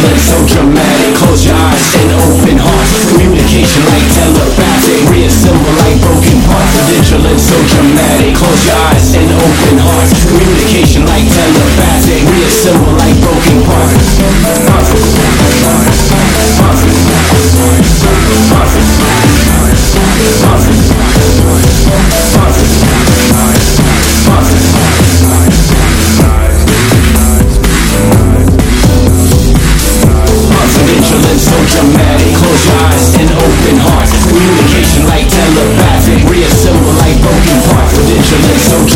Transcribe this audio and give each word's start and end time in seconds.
so 0.00 0.36
dramatic. 0.46 1.14
Close 1.16 1.44
your 1.44 1.56
eyes 1.56 1.94
and 2.00 2.10
open 2.24 2.56
hearts. 2.56 2.92
Communication 3.12 3.82
like 3.92 4.06
telepathic. 4.16 5.10
Reassemble 5.10 5.74
like 5.84 5.98
broken 6.00 6.38
parts 6.48 6.76
Vigilant, 6.88 7.40
so 7.40 7.56
dramatic. 7.68 8.34
Close 8.36 8.64
your 8.64 8.76
eyes 8.88 9.14
and 9.14 9.30
open 9.32 9.76
hearts. 9.78 10.12
Communication 10.28 11.04
like 11.04 11.26
telepathic. 11.28 12.22
Reassemble 12.30 12.96
like 12.96 13.16
broken 13.20 13.60
parts 13.68 14.11
parts 38.14 38.30
Vigilant, 38.30 38.58
so 38.60 38.91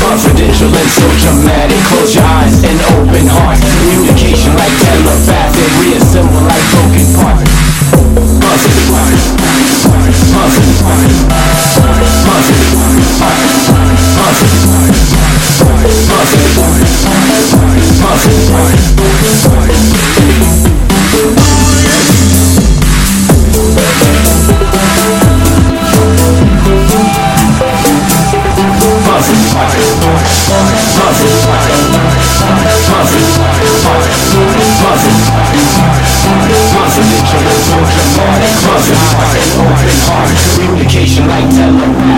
Confidential 0.00 0.74
and 0.74 0.90
so 0.90 1.06
dramatic 1.22 1.78
Close 1.86 2.14
your 2.14 2.19
Communication 40.10 41.28
like 41.28 41.48
telepathic 41.50 42.09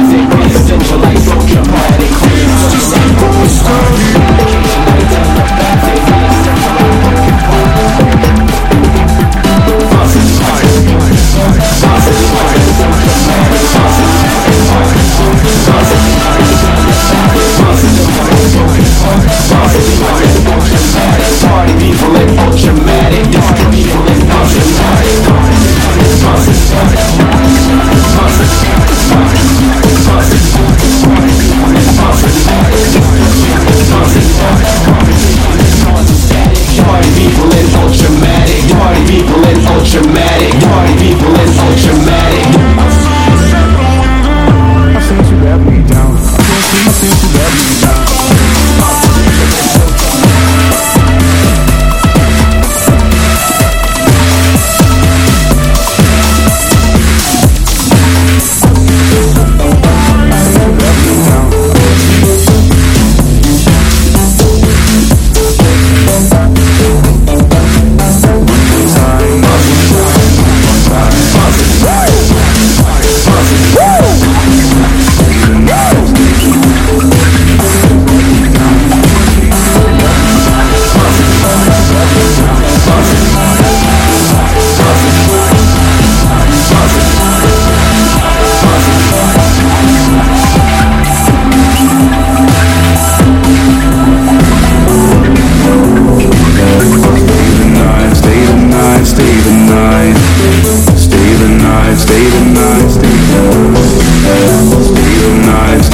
Party 40.83 40.99
people 40.99 41.29
and 41.29 41.59
ultramatic 41.61 42.13
I 42.13 42.22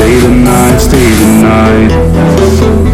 stay 0.08 0.20
the 0.20 0.30
night, 0.30 0.78
stay 0.78 1.10
the 1.20 1.42
night. 1.42 2.87